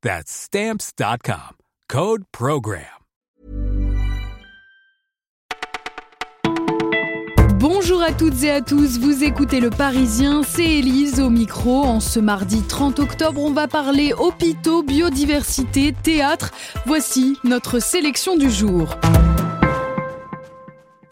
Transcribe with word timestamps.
That's 0.00 0.30
Stamps.com. 0.30 1.56
Code 1.88 2.22
Program. 2.30 2.84
Bonjour 7.56 8.02
à 8.02 8.12
toutes 8.12 8.44
et 8.44 8.50
à 8.50 8.60
tous, 8.60 9.00
vous 9.00 9.24
écoutez 9.24 9.58
Le 9.58 9.70
Parisien, 9.70 10.44
c'est 10.44 10.64
Élise 10.64 11.18
au 11.18 11.30
micro. 11.30 11.82
En 11.82 11.98
ce 11.98 12.20
mardi 12.20 12.62
30 12.62 13.00
octobre, 13.00 13.42
on 13.42 13.50
va 13.50 13.66
parler 13.66 14.12
hôpitaux, 14.12 14.84
biodiversité, 14.84 15.92
théâtre. 15.92 16.52
Voici 16.86 17.36
notre 17.42 17.80
sélection 17.80 18.36
du 18.36 18.50
jour. 18.50 18.94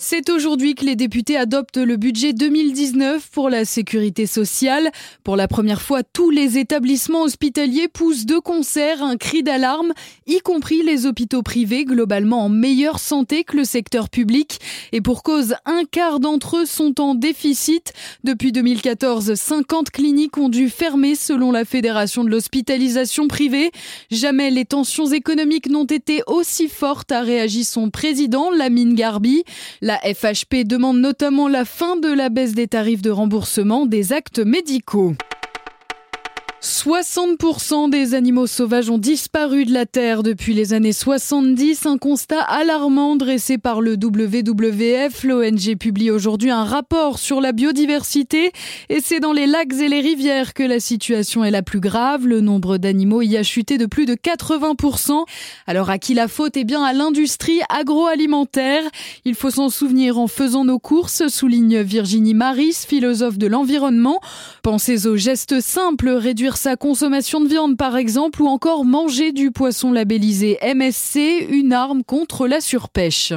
C'est 0.08 0.30
aujourd'hui 0.30 0.76
que 0.76 0.84
les 0.84 0.94
députés 0.94 1.36
adoptent 1.36 1.78
le 1.78 1.96
budget 1.96 2.32
2019 2.32 3.28
pour 3.32 3.50
la 3.50 3.64
sécurité 3.64 4.26
sociale. 4.26 4.92
Pour 5.24 5.34
la 5.34 5.48
première 5.48 5.82
fois, 5.82 6.04
tous 6.04 6.30
les 6.30 6.58
établissements 6.58 7.24
hospitaliers 7.24 7.88
poussent 7.88 8.24
de 8.24 8.38
concert 8.38 9.02
un 9.02 9.16
cri 9.16 9.42
d'alarme, 9.42 9.92
y 10.28 10.38
compris 10.38 10.84
les 10.84 11.06
hôpitaux 11.06 11.42
privés, 11.42 11.84
globalement 11.84 12.44
en 12.44 12.48
meilleure 12.48 13.00
santé 13.00 13.42
que 13.42 13.56
le 13.56 13.64
secteur 13.64 14.08
public. 14.08 14.60
Et 14.92 15.00
pour 15.00 15.24
cause, 15.24 15.56
un 15.64 15.82
quart 15.90 16.20
d'entre 16.20 16.58
eux 16.58 16.66
sont 16.66 17.00
en 17.00 17.16
déficit. 17.16 17.92
Depuis 18.22 18.52
2014, 18.52 19.34
50 19.34 19.90
cliniques 19.90 20.38
ont 20.38 20.48
dû 20.48 20.70
fermer 20.70 21.16
selon 21.16 21.50
la 21.50 21.64
Fédération 21.64 22.22
de 22.22 22.30
l'hospitalisation 22.30 23.26
privée. 23.26 23.72
Jamais 24.12 24.52
les 24.52 24.66
tensions 24.66 25.06
économiques 25.06 25.68
n'ont 25.68 25.84
été 25.84 26.22
aussi 26.28 26.68
fortes, 26.68 27.10
a 27.10 27.22
réagi 27.22 27.64
son 27.64 27.90
président, 27.90 28.52
Lamine 28.52 28.94
Garbi. 28.94 29.42
FHP 30.02 30.64
demande 30.64 30.98
notamment 30.98 31.48
la 31.48 31.64
fin 31.64 31.96
de 31.96 32.12
la 32.12 32.28
baisse 32.28 32.54
des 32.54 32.68
tarifs 32.68 33.02
de 33.02 33.10
remboursement 33.10 33.86
des 33.86 34.12
actes 34.12 34.38
médicaux. 34.38 35.14
60% 36.66 37.90
des 37.90 38.14
animaux 38.14 38.48
sauvages 38.48 38.90
ont 38.90 38.98
disparu 38.98 39.66
de 39.66 39.72
la 39.72 39.86
Terre 39.86 40.24
depuis 40.24 40.52
les 40.52 40.72
années 40.72 40.92
70, 40.92 41.86
un 41.86 41.96
constat 41.96 42.40
alarmant 42.40 43.14
dressé 43.14 43.56
par 43.56 43.80
le 43.80 43.92
WWF. 43.92 45.22
L'ONG 45.22 45.76
publie 45.78 46.10
aujourd'hui 46.10 46.50
un 46.50 46.64
rapport 46.64 47.20
sur 47.20 47.40
la 47.40 47.52
biodiversité 47.52 48.50
et 48.88 48.98
c'est 49.00 49.20
dans 49.20 49.32
les 49.32 49.46
lacs 49.46 49.74
et 49.74 49.86
les 49.86 50.00
rivières 50.00 50.54
que 50.54 50.64
la 50.64 50.80
situation 50.80 51.44
est 51.44 51.52
la 51.52 51.62
plus 51.62 51.78
grave. 51.78 52.26
Le 52.26 52.40
nombre 52.40 52.78
d'animaux 52.78 53.22
y 53.22 53.36
a 53.36 53.44
chuté 53.44 53.78
de 53.78 53.86
plus 53.86 54.04
de 54.04 54.14
80%. 54.14 55.24
Alors 55.68 55.88
à 55.88 55.98
qui 55.98 56.14
la 56.14 56.26
faute? 56.26 56.56
Eh 56.56 56.64
bien 56.64 56.82
à 56.82 56.92
l'industrie 56.92 57.60
agroalimentaire. 57.68 58.82
Il 59.24 59.36
faut 59.36 59.50
s'en 59.50 59.68
souvenir 59.68 60.18
en 60.18 60.26
faisant 60.26 60.64
nos 60.64 60.80
courses, 60.80 61.28
souligne 61.28 61.80
Virginie 61.82 62.34
Maris, 62.34 62.84
philosophe 62.88 63.38
de 63.38 63.46
l'environnement. 63.46 64.20
Pensez 64.62 65.06
aux 65.06 65.16
gestes 65.16 65.60
simples, 65.60 66.08
réduire 66.08 66.55
sa 66.56 66.76
consommation 66.76 67.40
de 67.40 67.48
viande 67.48 67.76
par 67.76 67.96
exemple 67.96 68.42
ou 68.42 68.46
encore 68.46 68.84
manger 68.84 69.32
du 69.32 69.50
poisson 69.50 69.92
labellisé 69.92 70.58
MSC, 70.62 71.46
une 71.50 71.72
arme 71.72 72.02
contre 72.04 72.46
la 72.46 72.60
surpêche. 72.60 73.32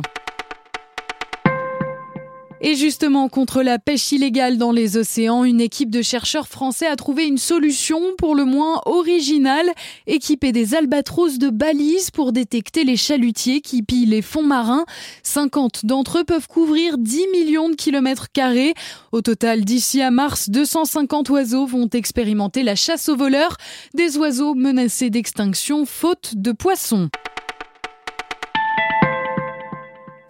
Et 2.61 2.75
justement, 2.75 3.29
contre 3.29 3.61
la 3.61 3.79
pêche 3.79 4.11
illégale 4.11 4.57
dans 4.57 4.73
les 4.73 4.97
océans, 4.97 5.45
une 5.45 5.61
équipe 5.61 5.89
de 5.89 6.01
chercheurs 6.01 6.49
français 6.49 6.87
a 6.87 6.97
trouvé 6.97 7.25
une 7.25 7.37
solution 7.37 8.01
pour 8.17 8.35
le 8.35 8.43
moins 8.43 8.81
originale, 8.85 9.71
équiper 10.07 10.51
des 10.51 10.75
albatros 10.75 11.37
de 11.37 11.49
balises 11.49 12.11
pour 12.11 12.33
détecter 12.33 12.83
les 12.83 12.97
chalutiers 12.97 13.61
qui 13.61 13.81
pillent 13.81 14.07
les 14.07 14.21
fonds 14.21 14.43
marins. 14.43 14.83
50 15.23 15.85
d'entre 15.85 16.19
eux 16.19 16.23
peuvent 16.25 16.47
couvrir 16.47 16.97
10 16.97 17.27
millions 17.31 17.69
de 17.69 17.75
kilomètres 17.75 18.29
carrés. 18.33 18.73
Au 19.13 19.21
total, 19.21 19.63
d'ici 19.63 20.01
à 20.01 20.11
mars, 20.11 20.49
250 20.49 21.29
oiseaux 21.29 21.65
vont 21.65 21.87
expérimenter 21.87 22.63
la 22.63 22.75
chasse 22.75 23.07
aux 23.07 23.15
voleurs, 23.15 23.55
des 23.93 24.17
oiseaux 24.17 24.53
menacés 24.53 25.09
d'extinction 25.09 25.85
faute 25.85 26.33
de 26.35 26.51
poissons. 26.51 27.09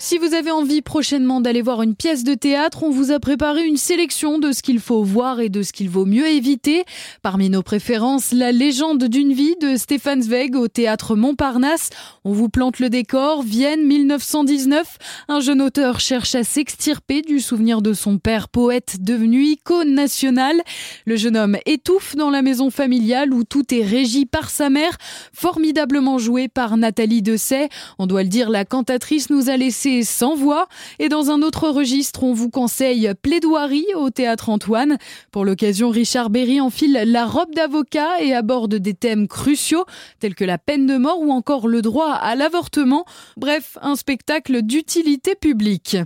Si 0.01 0.17
vous 0.17 0.33
avez 0.33 0.49
envie 0.49 0.81
prochainement 0.81 1.41
d'aller 1.41 1.61
voir 1.61 1.81
une 1.81 1.93
pièce 1.93 2.23
de 2.23 2.33
théâtre, 2.33 2.83
on 2.83 2.89
vous 2.89 3.11
a 3.11 3.19
préparé 3.19 3.65
une 3.65 3.75
sélection 3.75 4.39
de 4.39 4.53
ce 4.53 4.61
qu'il 4.61 4.79
faut 4.79 5.03
voir 5.03 5.41
et 5.41 5.49
de 5.49 5.61
ce 5.61 5.73
qu'il 5.73 5.89
vaut 5.89 6.05
mieux 6.05 6.25
éviter. 6.25 6.85
Parmi 7.21 7.49
nos 7.49 7.63
préférences, 7.63 8.31
La 8.31 8.53
légende 8.53 9.03
d'une 9.03 9.33
vie 9.33 9.57
de 9.61 9.75
Stéphane 9.75 10.21
Zweig 10.21 10.55
au 10.55 10.69
théâtre 10.69 11.17
Montparnasse. 11.17 11.89
On 12.23 12.31
vous 12.31 12.47
plante 12.47 12.79
le 12.79 12.89
décor, 12.89 13.43
Vienne 13.43 13.85
1919. 13.85 14.99
Un 15.27 15.41
jeune 15.41 15.61
auteur 15.61 15.99
cherche 15.99 16.33
à 16.33 16.45
s'extirper 16.45 17.21
du 17.21 17.41
souvenir 17.41 17.81
de 17.81 17.91
son 17.91 18.19
père 18.19 18.47
poète 18.47 18.99
devenu 19.01 19.43
icône 19.43 19.93
nationale. 19.95 20.61
Le 21.05 21.17
jeune 21.17 21.35
homme 21.35 21.57
étouffe 21.66 22.16
dans 22.16 22.29
la 22.29 22.41
maison 22.41 22.69
familiale 22.69 23.33
où 23.33 23.43
tout 23.43 23.73
est 23.73 23.83
régi 23.83 24.25
par 24.25 24.49
sa 24.49 24.69
mère, 24.69 24.97
formidablement 25.33 26.19
joué 26.19 26.47
par 26.47 26.77
Nathalie 26.77 27.21
Dessay. 27.21 27.67
On 27.97 28.07
doit 28.07 28.23
le 28.23 28.29
dire, 28.29 28.49
la 28.49 28.63
cantatrice 28.63 29.29
nous 29.29 29.49
a 29.49 29.57
laissé 29.57 29.88
sans 30.03 30.35
voix. 30.35 30.67
Et 31.00 31.09
dans 31.09 31.29
un 31.31 31.41
autre 31.41 31.69
registre, 31.69 32.23
on 32.23 32.33
vous 32.33 32.50
conseille 32.50 33.11
Plaidoirie 33.22 33.85
au 33.95 34.09
Théâtre 34.09 34.50
Antoine. 34.50 34.97
Pour 35.31 35.45
l'occasion, 35.45 35.89
Richard 35.89 36.29
Berry 36.29 36.61
enfile 36.61 37.03
la 37.05 37.25
robe 37.25 37.53
d'avocat 37.53 38.22
et 38.22 38.33
aborde 38.33 38.75
des 38.75 38.94
thèmes 38.94 39.28
cruciaux 39.28 39.85
tels 40.19 40.35
que 40.35 40.45
la 40.45 40.57
peine 40.57 40.85
de 40.85 40.97
mort 40.97 41.19
ou 41.22 41.31
encore 41.31 41.67
le 41.67 41.81
droit 41.81 42.11
à 42.11 42.35
l'avortement. 42.35 43.05
Bref, 43.38 43.78
un 43.81 43.95
spectacle 43.95 44.61
d'utilité 44.61 45.35
publique. 45.35 45.97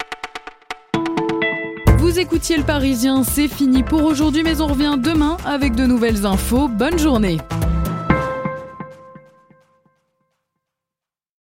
Vous 1.98 2.20
écoutiez 2.20 2.58
le 2.58 2.64
Parisien, 2.64 3.24
c'est 3.24 3.48
fini 3.48 3.82
pour 3.82 4.04
aujourd'hui, 4.04 4.44
mais 4.44 4.60
on 4.62 4.68
revient 4.68 4.98
demain 4.98 5.38
avec 5.46 5.74
de 5.74 5.86
nouvelles 5.86 6.26
infos. 6.26 6.68
Bonne 6.68 7.00
journée. 7.00 7.38